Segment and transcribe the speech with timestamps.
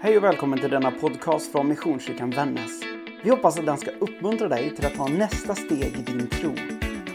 [0.00, 2.82] Hej och välkommen till denna podcast från Missionskyrkan Vännäs.
[3.22, 6.50] Vi hoppas att den ska uppmuntra dig till att ta nästa steg i din tro.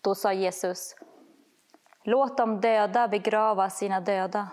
[0.00, 0.94] Då sa Jesus,
[2.02, 4.48] Låt de döda begrava sina döda,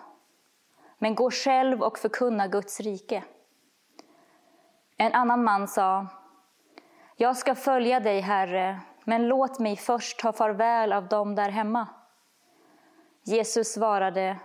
[0.98, 3.24] men gå själv och förkunna Guds rike.
[4.98, 6.08] En annan man sa,
[7.16, 11.88] jag ska följa dig, Herre, men låt mig först ta farväl av dem där hemma.
[13.24, 14.40] Jesus svarade,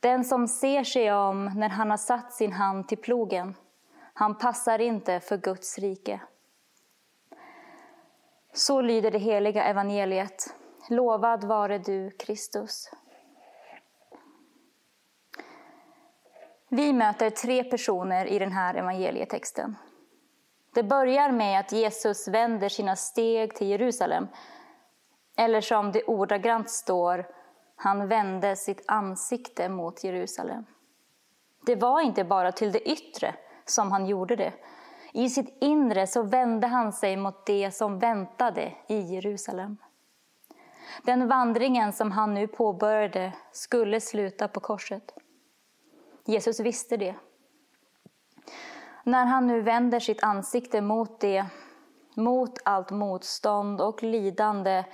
[0.00, 3.54] den som ser sig om när han har satt sin hand till plogen,
[4.14, 6.20] han passar inte för Guds rike.
[8.52, 10.54] Så lyder det heliga evangeliet.
[10.90, 12.90] Lovad vare du, Kristus.
[16.68, 19.76] Vi möter tre personer i den här evangelietexten.
[20.76, 24.28] Det börjar med att Jesus vänder sina steg till Jerusalem.
[25.36, 27.26] Eller som det ordagrant står,
[27.76, 30.64] han vände sitt ansikte mot Jerusalem.
[31.66, 34.52] Det var inte bara till det yttre som han gjorde det.
[35.12, 39.76] I sitt inre så vände han sig mot det som väntade i Jerusalem.
[41.02, 45.14] Den vandringen som han nu påbörjade skulle sluta på korset.
[46.24, 47.14] Jesus visste det.
[49.06, 51.46] När han nu vänder sitt ansikte mot det,
[52.14, 54.84] mot allt motstånd och lidande,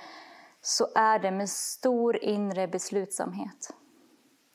[0.61, 3.73] så är det med stor inre beslutsamhet.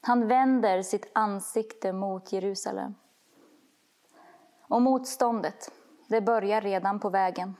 [0.00, 2.94] Han vänder sitt ansikte mot Jerusalem.
[4.68, 5.72] Och motståndet,
[6.08, 7.56] det börjar redan på vägen.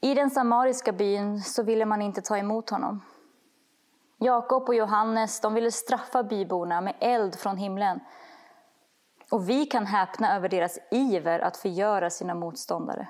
[0.00, 3.00] I den samariska byn så ville man inte ta emot honom.
[4.18, 8.00] Jakob och Johannes de ville straffa byborna med eld från himlen
[9.30, 13.08] och vi kan häpna över deras iver att förgöra sina motståndare.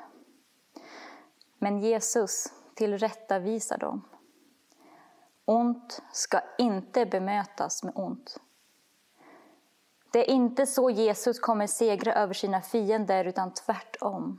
[1.58, 4.02] Men Jesus tillrättavisar dem.
[5.44, 8.40] Ont ska inte bemötas med ont.
[10.12, 14.38] Det är inte så Jesus kommer segra över sina fiender, utan tvärtom.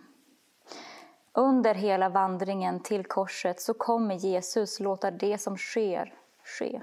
[1.33, 6.13] Under hela vandringen till korset så kommer Jesus låta det som sker,
[6.43, 6.81] ske.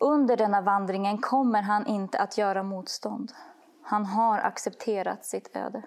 [0.00, 3.32] Under denna vandringen kommer han inte att göra motstånd.
[3.82, 5.82] Han har accepterat sitt öde.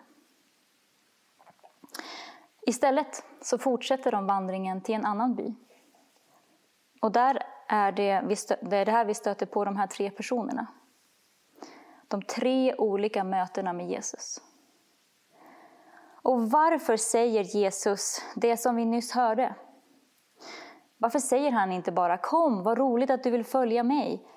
[2.62, 5.56] Istället så fortsätter de vandringen till en annan by.
[7.02, 8.22] Och där är det,
[8.62, 10.68] det är det här vi stöter på de här tre personerna.
[12.08, 14.42] De tre olika mötena med Jesus.
[16.22, 19.56] Och varför säger Jesus det som vi nyss hörde?
[21.02, 24.28] Varför säger han inte bara kom, vad roligt att du vill följa mig?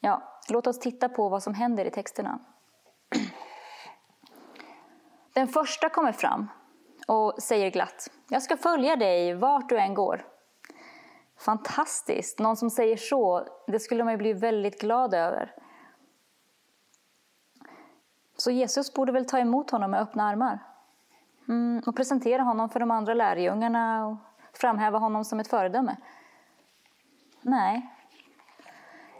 [0.00, 2.38] Ja, låt oss titta på vad som händer i texterna.
[5.34, 6.48] Den första kommer fram
[7.08, 10.26] och säger glatt, jag ska följa dig vart du än går.
[11.38, 15.54] Fantastiskt, någon som säger så, det skulle man ju bli väldigt glad över.
[18.36, 20.69] Så Jesus borde väl ta emot honom med öppna armar.
[21.50, 24.16] Mm, och presentera honom för de andra lärjungarna och
[24.52, 25.96] framhäva honom som ett föredöme.
[27.42, 27.90] Nej,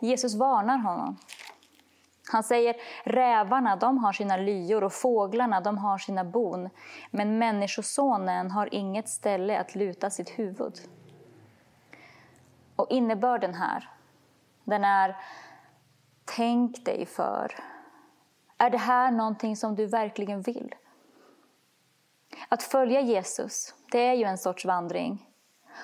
[0.01, 1.17] Jesus varnar honom.
[2.33, 6.69] Han säger rävarna de har sina lyor och fåglarna de har sina bon.
[7.11, 10.75] Men Människosonen har inget ställe att luta sitt huvud.
[12.77, 13.89] Och innebörden här,
[14.65, 15.17] den är
[16.25, 17.55] tänk dig för.
[18.59, 20.75] Är det här någonting som du verkligen vill?
[22.49, 25.27] Att följa Jesus, det är ju en sorts vandring.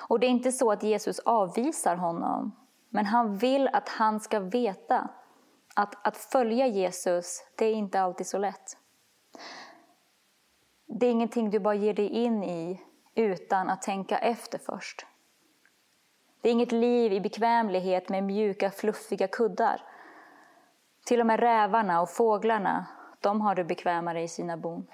[0.08, 2.56] Och det är inte så att Jesus avvisar honom,
[2.88, 5.08] men han vill att han ska veta
[5.74, 8.76] att, att följa Jesus, det är inte alltid så lätt.
[10.86, 12.82] Det är ingenting du bara ger dig in i
[13.14, 15.06] utan att tänka efter först.
[16.40, 19.82] Det är inget liv i bekvämlighet med mjuka, fluffiga kuddar.
[21.06, 22.86] Till och med rävarna och fåglarna,
[23.20, 24.86] de har det bekvämare i sina bon.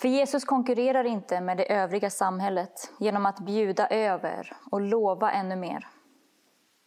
[0.00, 5.56] För Jesus konkurrerar inte med det övriga samhället genom att bjuda över och lova ännu
[5.56, 5.88] mer.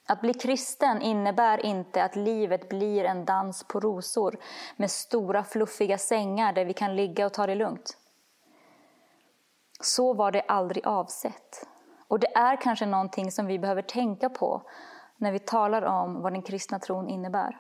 [0.08, 4.38] Att bli kristen innebär inte att livet blir en dans på rosor
[4.76, 7.98] med stora fluffiga sängar där vi kan ligga och ta det lugnt.
[9.82, 11.68] Så var det aldrig avsett.
[12.08, 14.62] Och det är kanske någonting som vi behöver tänka på
[15.18, 17.60] när vi talar om vad den kristna tron innebär.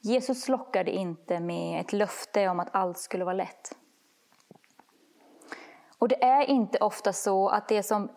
[0.00, 3.76] Jesus lockade inte med ett löfte om att allt skulle vara lätt.
[5.98, 8.08] Och det är inte ofta så att det som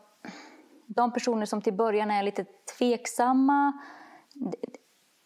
[0.86, 2.46] de personer som till början är lite
[2.78, 3.74] tveksamma,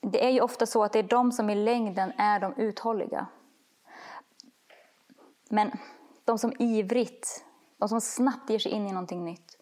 [0.02, 3.28] det är ju ofta så att det är de som i längden är de uthålliga.
[5.50, 5.72] Men
[6.26, 7.46] de som ivrigt,
[7.78, 9.58] de som snabbt ger sig in i någonting nytt,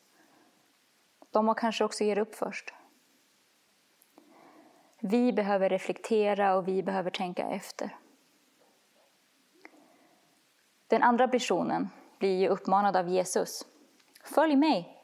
[1.32, 2.74] de har kanske också ger upp först.
[5.06, 7.98] Vi behöver reflektera och vi behöver tänka efter.
[10.88, 11.90] Den andra personen
[12.20, 13.66] blir uppmanad av Jesus.
[14.24, 14.98] Följ mig.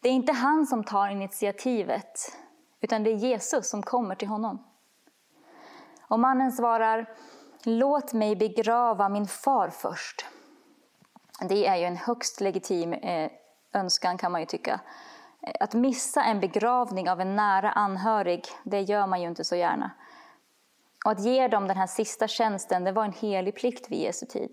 [0.00, 2.38] Det är inte han som tar initiativet,
[2.80, 4.64] utan det är Jesus som kommer till honom.
[6.00, 7.14] Och mannen svarar,
[7.62, 10.26] låt mig begrava min far först.
[11.48, 13.30] Det är ju en högst legitim eh,
[13.72, 14.80] önskan kan man ju tycka.
[15.60, 19.90] Att missa en begravning av en nära anhörig, det gör man ju inte så gärna.
[21.04, 24.26] Och att ge dem den här sista tjänsten, det var en helig plikt vid Jesu
[24.26, 24.50] tid.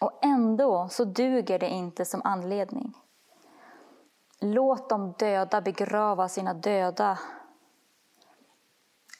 [0.00, 2.94] Och ändå så duger det inte som anledning.
[4.40, 7.18] Låt de döda begrava sina döda.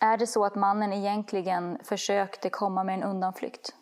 [0.01, 3.75] Är det så att mannen egentligen försökte komma med en undanflykt?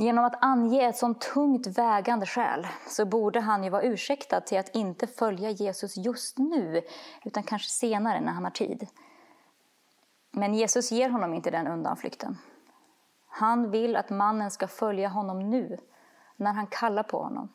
[0.00, 4.58] Genom att ange ett sånt tungt vägande skäl så borde han ju vara ursäktad till
[4.58, 6.82] att inte följa Jesus just nu,
[7.24, 8.88] utan kanske senare när han har tid.
[10.30, 12.38] Men Jesus ger honom inte den undanflykten.
[13.28, 15.78] Han vill att mannen ska följa honom nu,
[16.36, 17.48] när han kallar på honom.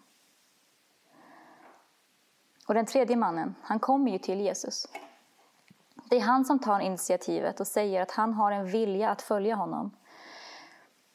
[2.68, 4.88] Och den tredje mannen, han kommer ju till Jesus.
[6.10, 9.56] Det är han som tar initiativet och säger att han har en vilja att följa
[9.56, 9.92] honom.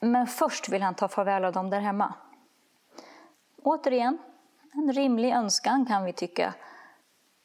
[0.00, 2.14] Men först vill han ta farväl av dem där hemma.
[3.62, 4.18] Återigen,
[4.72, 6.54] en rimlig önskan kan vi tycka.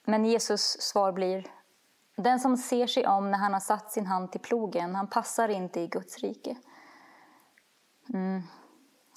[0.06, 1.48] Men Jesus svar blir,
[2.16, 5.50] den som ser sig om när han har satt sin hand till plogen, han passar
[5.50, 6.56] inte i Guds rike.
[8.13, 8.44] Mm.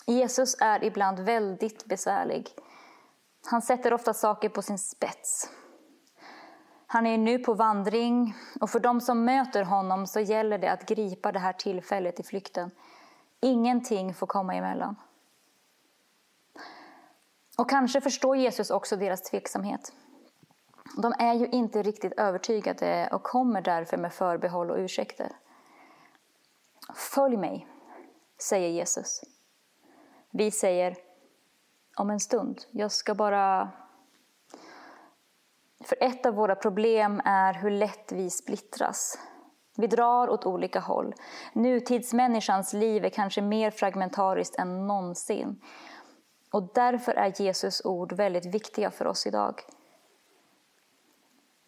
[0.06, 2.48] Jesus är ibland väldigt besvärlig.
[3.46, 5.50] Han sätter ofta saker på sin spets.
[6.86, 10.88] Han är nu på vandring och för de som möter honom så gäller det att
[10.88, 12.70] gripa det här tillfället i flykten.
[13.40, 14.96] Ingenting får komma emellan.
[17.58, 19.92] Och kanske förstår Jesus också deras tveksamhet.
[20.96, 25.32] De är ju inte riktigt övertygade och kommer därför med förbehåll och ursäkter.
[26.94, 27.66] Följ mig,
[28.38, 29.20] säger Jesus.
[30.30, 30.96] Vi säger
[31.96, 32.64] om en stund.
[32.70, 33.70] Jag ska bara...
[35.84, 39.18] För ett av våra problem är hur lätt vi splittras.
[39.80, 41.14] Vi drar åt olika håll.
[41.52, 45.60] Nutidsmänniskans liv är kanske mer fragmentariskt än någonsin.
[46.50, 49.60] Och därför är Jesus ord väldigt viktiga för oss idag.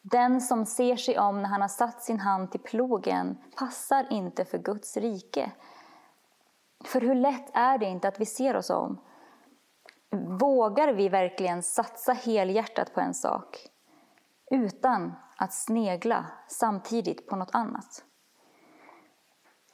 [0.02, 4.45] Den som ser sig om när han har satt sin hand till plogen passar inte
[4.45, 5.50] för Guds rike.
[6.85, 9.00] För hur lätt är det inte att vi ser oss om?
[10.40, 13.69] Vågar vi verkligen satsa helhjärtat på en sak
[14.50, 18.04] utan att snegla samtidigt på något annat?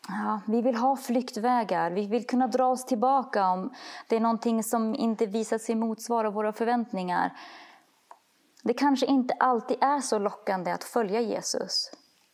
[0.09, 3.75] Ja, vi vill ha flyktvägar, vi vill kunna dra oss tillbaka om
[4.09, 7.33] det är någonting som inte visat sig motsvara våra förväntningar.
[8.63, 11.91] Det kanske inte alltid är så lockande att följa Jesus.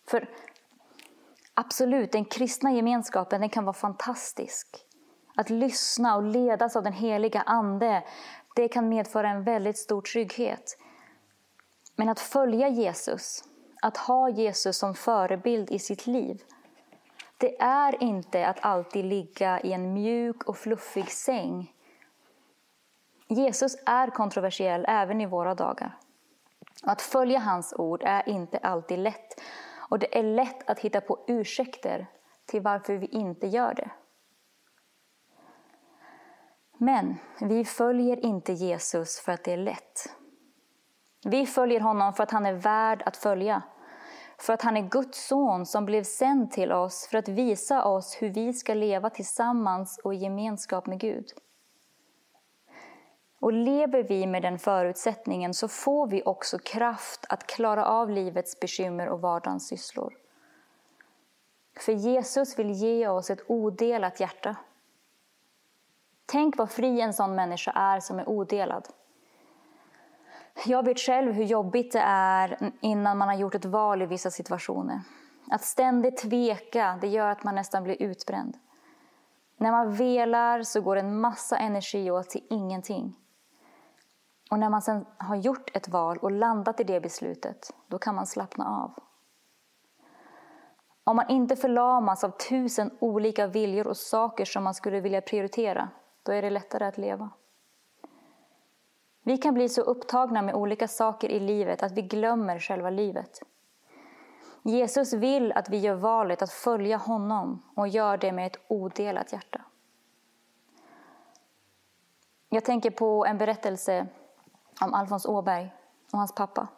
[0.09, 0.29] För
[1.55, 4.67] absolut, den kristna gemenskapen den kan vara fantastisk.
[5.37, 8.05] Att lyssna och ledas av den heliga Ande,
[8.57, 10.77] det kan medföra en väldigt stor trygghet.
[11.97, 13.45] Men att följa Jesus,
[13.83, 16.43] att ha Jesus som förebild i sitt liv,
[17.39, 21.73] det är inte att alltid ligga i en mjuk och fluffig säng.
[23.29, 25.99] Jesus är kontroversiell även i våra dagar.
[26.83, 29.41] Att följa hans ord är inte alltid lätt
[29.91, 32.07] och det är lätt att hitta på ursäkter
[32.47, 33.91] till varför vi inte gör det.
[36.79, 40.17] Men vi följer inte Jesus för att det är lätt.
[41.25, 43.63] Vi följer honom för att han är värd att följa.
[44.39, 48.17] För att han är Guds son som blev sänd till oss för att visa oss
[48.21, 51.33] hur vi ska leva tillsammans och i gemenskap med Gud.
[53.41, 58.61] Och lever vi med den förutsättningen så får vi också kraft att klara av livets
[58.61, 60.15] bekymmer och vardagens sysslor.
[61.77, 64.57] För Jesus vill ge oss ett odelat hjärta.
[66.27, 68.89] Tänk vad fri en sån människa är som är odelad.
[70.67, 74.31] Jag vet själv hur jobbigt det är innan man har gjort ett val i vissa
[74.31, 75.01] situationer.
[75.51, 78.59] Att ständigt tveka, det gör att man nästan blir utbränd.
[79.57, 83.17] När man velar så går en massa energi åt till ingenting.
[84.51, 88.15] Och när man sen har gjort ett val och landat i det beslutet, då kan
[88.15, 89.03] man slappna av.
[91.05, 95.89] Om man inte förlamas av tusen olika viljor och saker som man skulle vilja prioritera,
[96.23, 97.31] då är det lättare att leva.
[99.23, 103.43] Vi kan bli så upptagna med olika saker i livet att vi glömmer själva livet.
[104.63, 109.33] Jesus vill att vi gör valet att följa honom och gör det med ett odelat
[109.33, 109.61] hjärta.
[112.49, 114.07] Jag tänker på en berättelse
[114.81, 115.75] om Alfons Åberg
[116.13, 116.69] och hans pappa.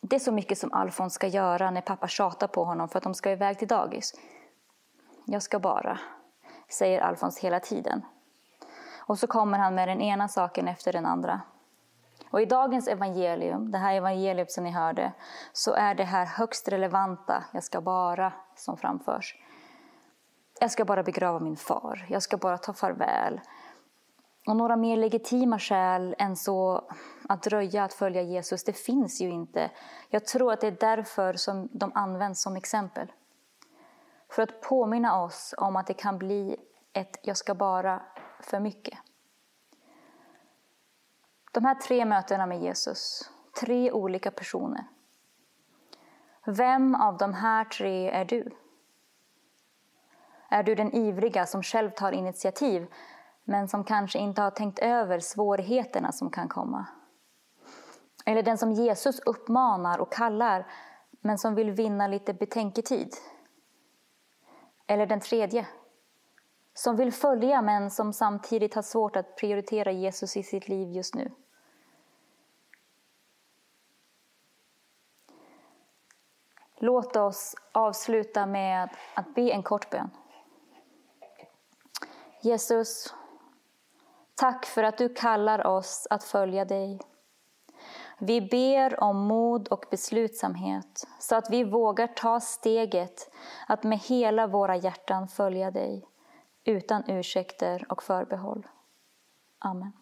[0.00, 3.04] Det är så mycket som Alfons ska göra när pappa tjatar på honom för att
[3.04, 4.14] de ska iväg till dagis.
[5.24, 5.98] Jag ska bara,
[6.68, 8.02] säger Alfons hela tiden.
[9.10, 11.40] Och så kommer han med den ena saken efter den andra.
[12.30, 15.12] Och i dagens evangelium, det här evangeliet som ni hörde,
[15.52, 19.36] så är det här högst relevanta, jag ska bara, som framförs.
[20.60, 23.40] Jag ska bara begrava min far, jag ska bara ta farväl.
[24.46, 26.84] Och några mer legitima skäl än så
[27.28, 29.70] att dröja att följa Jesus, det finns ju inte.
[30.08, 33.12] Jag tror att det är därför som de används som exempel.
[34.28, 36.56] För att påminna oss om att det kan bli
[36.92, 38.02] ett jag ska bara
[38.44, 38.98] för mycket.
[41.52, 43.30] De här tre mötena med Jesus,
[43.60, 44.84] tre olika personer.
[46.46, 48.50] Vem av de här tre är du?
[50.48, 52.86] Är du den ivriga som själv tar initiativ
[53.44, 56.86] men som kanske inte har tänkt över svårigheterna som kan komma?
[58.26, 60.66] Eller den som Jesus uppmanar och kallar
[61.10, 63.14] men som vill vinna lite betänketid?
[64.86, 65.66] Eller den tredje,
[66.80, 71.14] som vill följa men som samtidigt har svårt att prioritera Jesus i sitt liv just
[71.14, 71.32] nu.
[76.78, 80.10] Låt oss avsluta med att be en kort bön.
[82.42, 83.14] Jesus,
[84.34, 87.00] tack för att du kallar oss att följa dig.
[88.18, 93.30] Vi ber om mod och beslutsamhet så att vi vågar ta steget
[93.68, 96.09] att med hela våra hjärtan följa dig
[96.64, 98.66] utan ursäkter och förbehåll.
[99.58, 99.92] Amen.